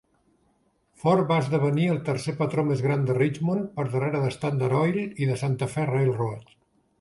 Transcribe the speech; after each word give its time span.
Ford 1.01 1.27
va 1.31 1.35
esdevenir 1.43 1.85
el 1.95 1.99
tercer 2.07 2.33
patró 2.39 2.63
més 2.69 2.81
gran 2.85 3.03
de 3.09 3.17
Richmond, 3.19 3.69
per 3.77 3.85
darrere 3.97 4.23
de 4.25 4.33
Standard 4.39 4.79
Oil 4.81 4.99
i 5.03 5.29
de 5.35 5.39
Santa 5.45 5.69
Fe 5.77 5.87
Railroad. 5.93 6.51